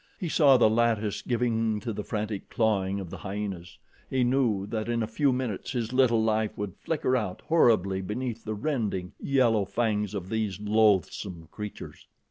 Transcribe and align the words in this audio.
He 0.17 0.29
saw 0.29 0.57
the 0.57 0.67
lattice 0.67 1.21
giving 1.21 1.79
to 1.81 1.93
the 1.93 2.03
frantic 2.03 2.49
clawing 2.49 2.99
of 2.99 3.11
the 3.11 3.19
hyenas. 3.19 3.77
He 4.09 4.23
knew 4.23 4.65
that 4.65 4.89
in 4.89 5.03
a 5.03 5.07
few 5.07 5.31
minutes 5.31 5.73
his 5.73 5.93
little 5.93 6.23
life 6.23 6.57
would 6.57 6.75
flicker 6.75 7.15
out 7.15 7.41
horribly 7.45 8.01
beneath 8.01 8.43
the 8.43 8.55
rending, 8.55 9.11
yellow 9.19 9.63
fangs 9.63 10.15
of 10.15 10.29
these 10.29 10.59
loathsome 10.59 11.49
creatures. 11.51 12.07